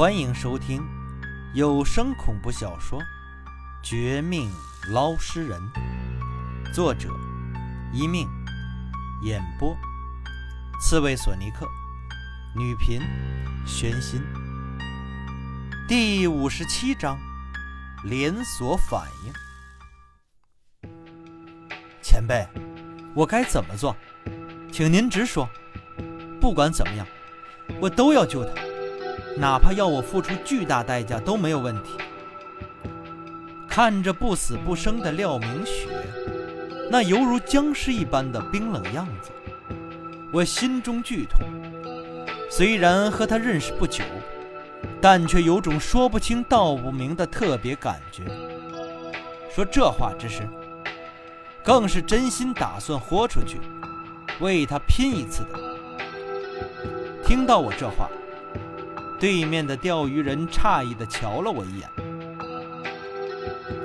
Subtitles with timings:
[0.00, 0.82] 欢迎收听
[1.52, 2.98] 有声恐怖小说
[3.82, 4.50] 《绝命
[4.94, 5.60] 捞尸人》，
[6.72, 7.10] 作者
[7.92, 8.26] 一命，
[9.22, 9.76] 演播
[10.80, 11.68] 刺猬索尼克，
[12.56, 13.02] 女频
[13.66, 14.22] 玄心。
[15.86, 17.18] 第五十七章：
[18.02, 20.90] 连锁反应。
[22.00, 22.48] 前辈，
[23.14, 23.94] 我该怎么做？
[24.72, 25.46] 请您直说。
[26.40, 27.06] 不管怎么样，
[27.82, 28.69] 我都要救他。
[29.36, 31.92] 哪怕要我付出巨大代价都没有问题。
[33.68, 35.88] 看着不死不生的廖明雪，
[36.90, 39.30] 那犹如僵尸一般的冰冷样子，
[40.32, 41.40] 我心中剧痛。
[42.50, 44.02] 虽然和他认识不久，
[45.00, 48.24] 但却有种说不清道不明的特别感觉。
[49.54, 50.48] 说这话之时，
[51.62, 53.60] 更是真心打算豁出去，
[54.40, 55.58] 为他拼一次的。
[57.24, 58.10] 听到我这话。
[59.20, 61.90] 对面的钓鱼人诧异地瞧了我一眼，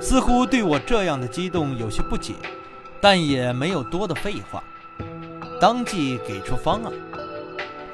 [0.00, 2.34] 似乎对我这样的激动有些不解，
[3.02, 4.64] 但也没有多的废话，
[5.60, 6.92] 当即给出方案。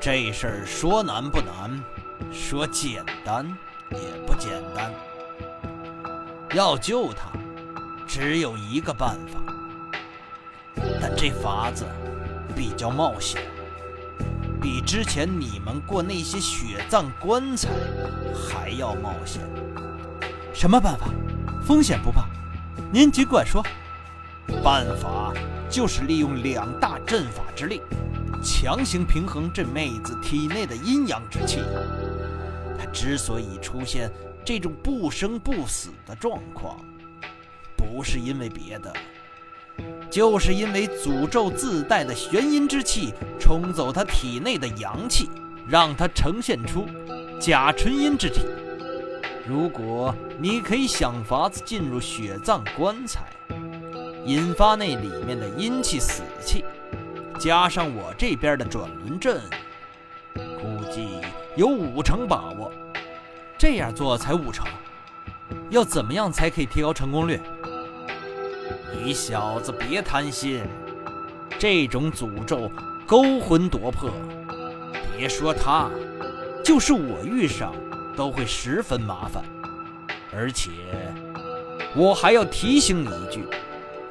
[0.01, 1.83] 这事儿说难不难，
[2.33, 3.45] 说简单
[3.91, 4.93] 也不简单。
[6.55, 7.29] 要救他，
[8.07, 9.41] 只有一个办法，
[11.01, 11.85] 但这法子
[12.55, 13.43] 比较冒险。
[14.63, 17.69] 比之前你们过那些血葬棺材
[18.33, 19.43] 还要冒险。
[20.55, 21.09] 什么办法？
[21.67, 22.29] 风险不怕，
[22.93, 23.61] 您尽管说。
[24.63, 25.33] 办法
[25.69, 27.81] 就是利用两大阵法之力，
[28.43, 31.59] 强行平衡这妹子体内的阴阳之气。
[32.79, 34.11] 她之所以出现
[34.45, 36.79] 这种不生不死的状况，
[37.77, 38.93] 不是因为别的。
[40.11, 45.31] 就是因为诅咒自带的玄阴之气冲走他体内的阳气，
[45.67, 46.87] 让他呈现出
[47.41, 48.43] 假纯阴之体。
[49.47, 53.23] 如果你可以想法子进入血葬棺材，
[54.25, 56.65] 引发那里面的阴气死气，
[57.39, 59.41] 加上我这边的转轮阵，
[60.35, 61.09] 估计
[61.57, 62.71] 有五成把握。
[63.59, 64.67] 这样做才五成，
[65.71, 67.41] 要怎么样才可以提高成功率？
[68.95, 70.63] 你小子别贪心，
[71.59, 72.71] 这种诅咒
[73.07, 74.11] 勾魂夺魄，
[75.17, 75.89] 别说他，
[76.65, 77.75] 就是我遇上
[78.17, 79.43] 都会十分麻烦。
[80.35, 80.71] 而且
[81.95, 83.45] 我还要提醒你一句：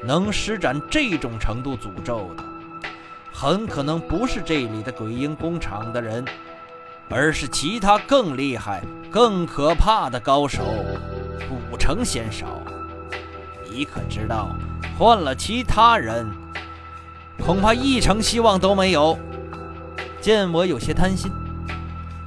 [0.04, 2.44] 能施展这种程度诅咒的，
[3.32, 6.24] 很可能不是这里的鬼婴工厂的人，
[7.10, 10.64] 而是其他更厉害、更可怕的高手，
[11.50, 12.61] 五成嫌少。
[13.72, 14.54] 你可知道？
[14.98, 16.30] 换了其他人，
[17.40, 19.18] 恐怕一成希望都没有。
[20.20, 21.32] 见我有些贪心，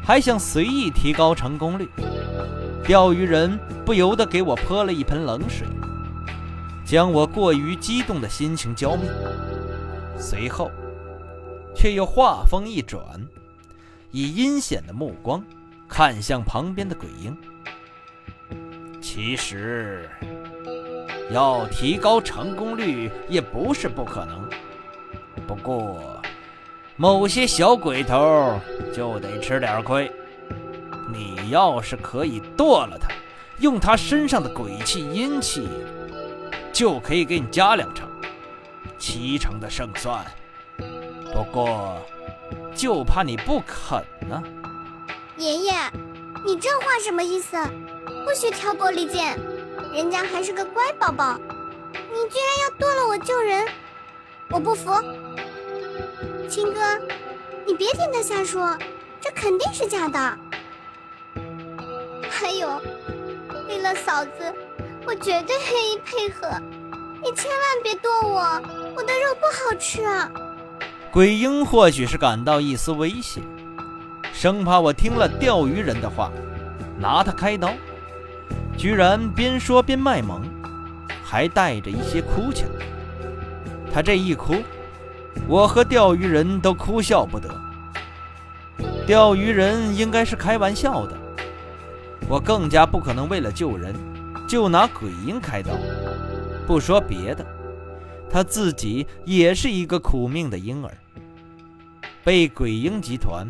[0.03, 1.89] 还想随意提高成功率，
[2.85, 5.67] 钓鱼人不由得给我泼了一盆冷水，
[6.85, 9.09] 将我过于激动的心情浇灭。
[10.19, 10.71] 随后，
[11.77, 13.01] 却又话锋一转，
[14.11, 15.45] 以阴险的目光
[15.87, 17.37] 看向旁边的鬼婴。
[19.01, 20.09] 其实。
[21.31, 24.49] 要提高成功率也不是不可能，
[25.47, 26.21] 不过
[26.97, 28.61] 某些小鬼头
[28.93, 30.11] 就得吃点亏。
[31.13, 33.09] 你要是可以剁了他，
[33.59, 35.69] 用他身上的鬼气阴气，
[36.73, 38.09] 就可以给你加两成，
[38.99, 40.25] 七成的胜算。
[41.33, 41.97] 不过
[42.75, 44.43] 就怕你不肯呢。
[45.37, 45.73] 爷爷，
[46.45, 47.57] 你这话什么意思？
[48.25, 49.39] 不许挑拨离间。
[49.95, 51.39] 人家还是个乖宝宝，
[51.93, 53.65] 你居然要剁了我救人，
[54.51, 54.91] 我不服！
[56.49, 56.81] 青哥，
[57.65, 58.77] 你别听他瞎说，
[59.21, 60.37] 这肯定是假的。
[62.29, 62.83] 还有，
[63.69, 64.53] 为了嫂子，
[65.07, 66.49] 我绝对愿意配合，
[67.23, 68.41] 你千万别剁我，
[68.97, 70.29] 我的肉不好吃啊。
[71.13, 73.41] 鬼婴或许是感到一丝威胁，
[74.33, 76.33] 生怕我听了钓鱼人的话，
[76.99, 77.73] 拿他开刀。
[78.77, 80.43] 居然边说边卖萌，
[81.25, 82.69] 还带着一些哭腔。
[83.93, 84.57] 他这一哭，
[85.47, 87.49] 我和钓鱼人都哭笑不得。
[89.07, 91.17] 钓鱼人应该是开玩笑的，
[92.29, 93.95] 我更加不可能为了救人
[94.49, 95.71] 就拿鬼婴开刀。
[96.67, 97.47] 不说别的，
[98.31, 100.91] 他自己也是一个苦命的婴儿，
[102.25, 103.47] 被鬼婴集团、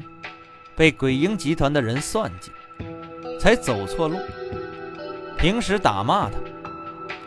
[0.76, 2.50] 被鬼婴集团的人算计，
[3.38, 4.18] 才走错路。
[5.44, 6.38] 平时打骂他，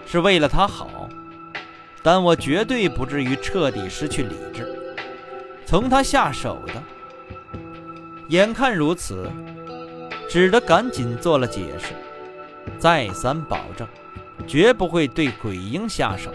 [0.07, 1.07] 是为了他好，
[2.01, 4.67] 但我绝对不至于彻底失去理智，
[5.67, 6.73] 从他下手的。
[8.29, 9.29] 眼看如此，
[10.27, 11.93] 只得赶紧做了解释，
[12.79, 13.87] 再三保证，
[14.47, 16.31] 绝不会对鬼婴下手。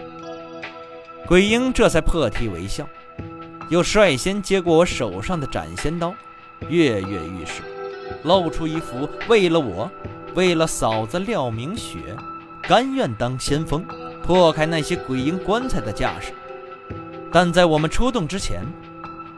[1.27, 2.87] 鬼婴这才破涕为笑，
[3.67, 6.15] 又率先接过我手上的斩仙刀，
[6.69, 7.61] 跃跃欲试，
[8.23, 9.91] 露出一副为了我，
[10.35, 12.15] 为了嫂子廖明雪，
[12.63, 13.85] 甘愿当先锋，
[14.23, 16.33] 破开那些鬼婴棺材的架势。
[17.31, 18.63] 但在我们出动之前，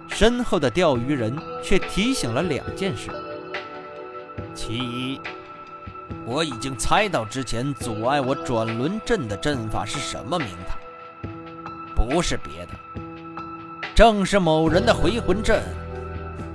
[0.07, 3.09] 身后的钓鱼人却提醒了两件事：
[4.53, 5.19] 其一，
[6.25, 10.77] 我已经猜到之前阻碍我转轮阵的阵法是什么名堂，
[11.94, 12.74] 不是别的，
[13.94, 15.62] 正是某人的回魂阵。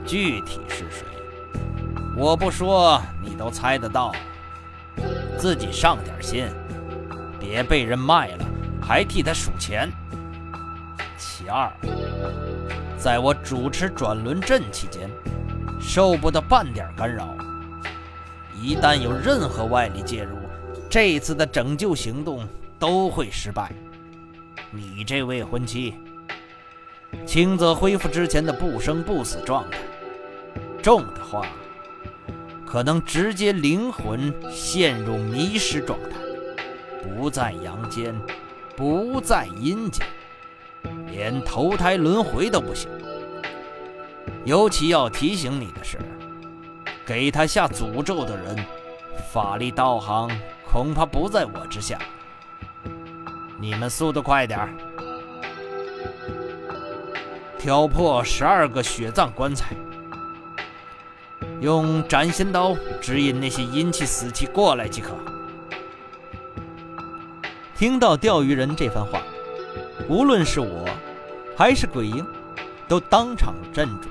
[0.06, 1.04] 具体是谁，
[2.16, 4.12] 我不说，你都猜得到。
[5.38, 6.46] 自己上点心，
[7.38, 8.44] 别被人卖了，
[8.80, 9.90] 还替他数钱。
[11.16, 11.70] 其二，
[12.98, 15.10] 在我主持转轮阵期间，
[15.80, 17.34] 受不得半点干扰。
[18.60, 20.36] 一旦有任何外力介入，
[20.90, 22.46] 这次的拯救行动
[22.78, 23.72] 都会失败。
[24.70, 25.94] 你这未婚妻，
[27.24, 29.78] 轻则恢复之前的不生不死状态，
[30.82, 31.46] 重的话，
[32.70, 36.16] 可能直接灵魂陷入迷失状态，
[37.02, 38.14] 不在阳间，
[38.76, 40.06] 不在阴间。
[41.10, 42.88] 连投胎轮回都不行。
[44.44, 45.98] 尤其要提醒你的是，
[47.04, 48.64] 给他下诅咒的人，
[49.32, 50.30] 法力道行
[50.64, 51.98] 恐怕不在我之下。
[53.58, 54.68] 你们速度快点儿
[57.58, 59.74] 挑破十二个血葬棺材，
[61.60, 65.14] 用斩仙刀指引那些阴气死气过来即可。
[67.76, 69.22] 听到钓鱼人这番话。
[70.08, 70.88] 无论是我，
[71.56, 72.26] 还是鬼婴，
[72.88, 74.08] 都当场镇住。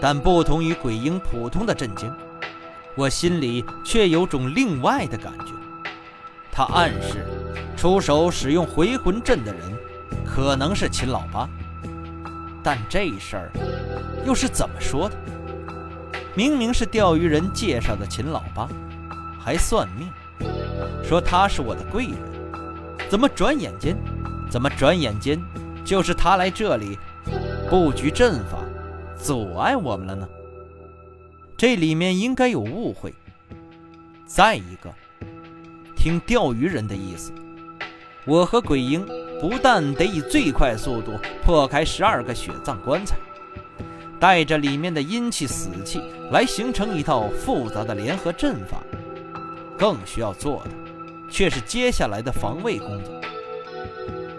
[0.00, 2.10] 但不同于鬼婴普通的震惊，
[2.94, 5.52] 我心里却有种另外的感觉。
[6.50, 7.26] 他暗示，
[7.76, 9.60] 出手使用回魂阵的人，
[10.24, 11.48] 可能是秦老八。
[12.62, 13.52] 但这事儿
[14.24, 15.16] 又是怎么说的？
[16.34, 18.68] 明明是钓鱼人介绍的秦老八，
[19.38, 20.08] 还算命，
[21.02, 22.16] 说他是我的贵人，
[23.08, 23.96] 怎么转眼间？
[24.48, 25.40] 怎么转眼间
[25.84, 26.98] 就是他来这里
[27.68, 28.58] 布局阵法，
[29.16, 30.28] 阻碍我们了呢？
[31.56, 33.12] 这里面应该有误会。
[34.24, 34.88] 再一个，
[35.96, 37.32] 听钓鱼人的意思，
[38.24, 39.04] 我和鬼婴
[39.40, 41.12] 不但得以最快速度
[41.44, 43.16] 破开十二个血葬棺材，
[44.20, 45.98] 带着里面的阴气死气
[46.30, 48.82] 来形成一套复杂的联合阵法，
[49.78, 50.70] 更需要做的
[51.30, 53.18] 却是接下来的防卫工作。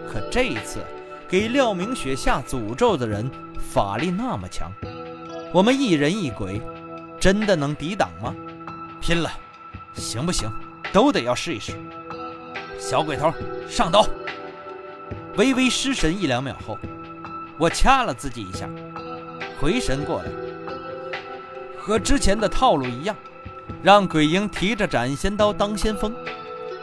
[0.07, 0.79] 可这一次，
[1.27, 4.71] 给廖明雪下诅咒的人法力那么强，
[5.51, 6.61] 我们一人一鬼，
[7.19, 8.35] 真的能抵挡吗？
[9.01, 9.31] 拼了，
[9.95, 10.47] 行不行？
[10.93, 11.73] 都得要试一试。
[12.77, 13.33] 小鬼头，
[13.67, 14.05] 上刀！
[15.37, 16.77] 微微失神一两秒后，
[17.57, 18.69] 我掐了自己一下，
[19.61, 20.29] 回神过来，
[21.77, 23.15] 和之前的套路一样，
[23.83, 26.11] 让鬼婴提着斩仙刀当先锋，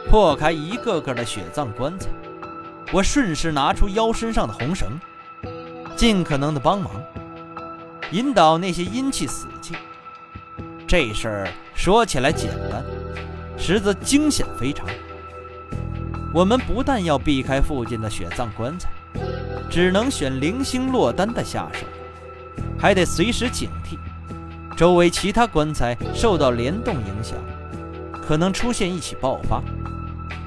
[0.09, 2.07] 破开一个个的血葬棺材。
[2.93, 4.97] 我顺势拿出腰身上的红绳，
[5.97, 6.93] 尽可能的帮忙
[8.11, 9.75] 引导那些阴气死气。
[10.87, 12.81] 这事儿说起来简单，
[13.57, 14.87] 实则惊险非常。
[16.33, 18.89] 我们不但要避开附近的血葬棺材，
[19.69, 21.85] 只能选零星落单的下手，
[22.79, 23.97] 还得随时警惕
[24.77, 27.37] 周围其他棺材受到联动影响，
[28.21, 29.61] 可能出现一起爆发，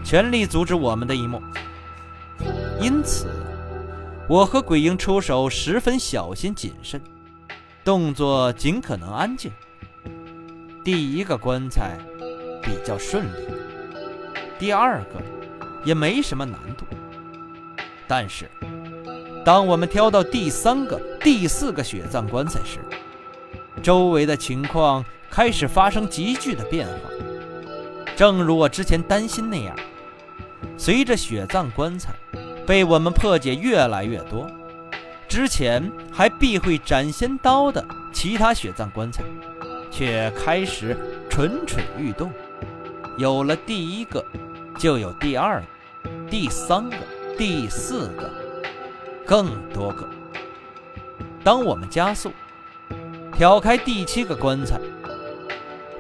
[0.03, 1.43] 全力阻止我们的一幕。
[2.81, 3.27] 因此，
[4.27, 6.99] 我和鬼婴出手十分小心谨慎，
[7.85, 9.53] 动作尽可能安静。
[10.83, 11.99] 第一个棺材
[12.63, 13.47] 比较顺利，
[14.59, 15.21] 第二个
[15.85, 16.87] 也没什么难度。
[18.09, 18.51] 但是，
[19.45, 22.79] 当我们挑到第三个、第四个血葬棺材时，
[23.83, 26.95] 周围的情况开始发生急剧的变化。
[28.17, 29.77] 正如我之前担心那样，
[30.77, 32.15] 随着血葬棺材。
[32.65, 34.49] 被我们破解越来越多，
[35.27, 39.25] 之前还避讳斩仙刀的其他血葬棺材，
[39.91, 40.97] 却开始
[41.29, 42.33] 蠢蠢欲动。
[43.19, 44.25] 有了第一个，
[44.79, 46.97] 就有第二个、第三个、
[47.37, 48.31] 第四个，
[49.27, 50.09] 更多个。
[51.45, 52.33] 当我们加速。
[53.35, 54.79] 挑开第七个棺材，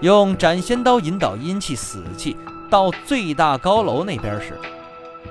[0.00, 2.36] 用斩仙刀引导阴气死气
[2.68, 4.56] 到最大高楼那边时，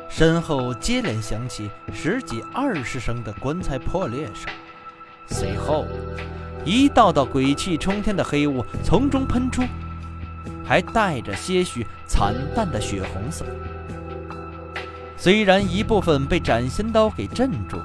[0.09, 4.51] 身后接连响起十几、二十声的棺材破裂声，
[5.27, 5.85] 随后
[6.65, 9.61] 一道道鬼气冲天的黑雾从中喷出，
[10.65, 13.45] 还带着些许惨淡的血红色。
[15.15, 17.77] 虽然一部分被斩仙刀给镇住，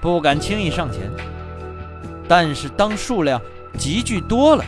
[0.00, 1.10] 不敢轻易上前，
[2.26, 3.40] 但是当数量
[3.76, 4.64] 急剧多了，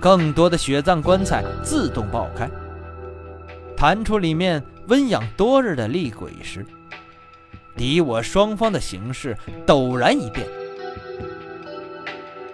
[0.00, 2.50] 更多的血葬棺材自动爆开，
[3.76, 6.66] 弹出里面温养多日的厉鬼时，
[7.76, 10.46] 敌我双方的形势陡然一变。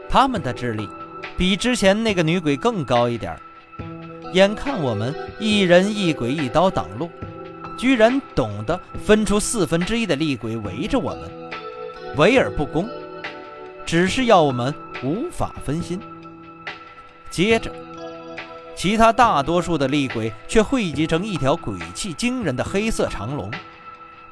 [0.08, 0.86] 他们的智力
[1.38, 3.34] 比之前那个女鬼更高一点
[4.34, 7.10] 眼看我们一人一鬼一刀挡路，
[7.82, 11.28] 居然懂得分出四分之一的厉鬼围着我们，
[12.16, 12.88] 围而不攻，
[13.84, 14.72] 只是要我们
[15.02, 15.98] 无法分心。
[17.28, 17.72] 接着，
[18.76, 23.50] 其他大多数的厉鬼却汇集成一条鬼气惊人的黑色长龙，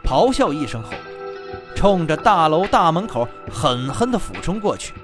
[0.05, 0.91] 咆哮一声后，
[1.75, 4.95] 冲着大楼大门口狠狠地俯冲过去。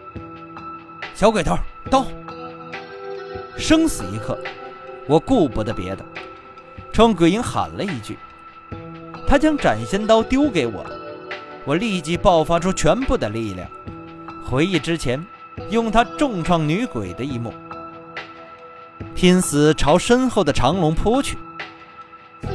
[1.16, 1.58] 小鬼头，
[1.90, 2.06] 刀！
[3.58, 4.38] 生死一刻。
[5.08, 6.04] 我顾不得别的，
[6.92, 8.16] 冲鬼影喊了一句，
[9.26, 10.87] 他将斩仙刀丢给我，
[11.64, 13.68] 我立即爆发出全部的力量，
[14.45, 15.25] 回忆之前
[15.71, 17.52] 用它重创女鬼的一幕，
[19.14, 21.37] 拼死朝身后的长龙扑去。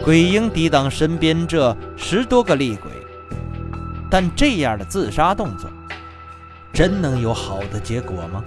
[0.04, 2.90] 鬼婴抵挡身边这十多个厉鬼，
[4.10, 5.70] 但这样的自杀动作，
[6.72, 8.44] 真能有好的结果吗？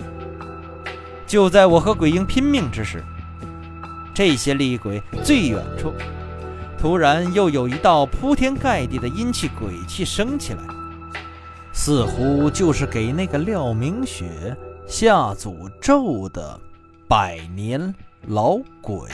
[1.27, 3.05] 就在我和鬼婴拼命之时。
[4.15, 5.93] 这些厉鬼最远处，
[6.85, 10.61] 突然又有一道铺天盖地的阴气鬼气升起来，
[11.73, 14.55] 似乎就是给那个廖明雪
[14.87, 16.61] 下诅咒的
[17.09, 17.95] 百年
[18.27, 19.09] 老鬼。